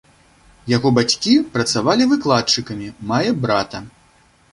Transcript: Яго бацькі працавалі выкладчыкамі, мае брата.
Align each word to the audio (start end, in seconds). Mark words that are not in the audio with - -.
Яго 0.71 0.91
бацькі 0.97 1.33
працавалі 1.57 2.07
выкладчыкамі, 2.13 2.87
мае 3.13 3.29
брата. 3.45 3.83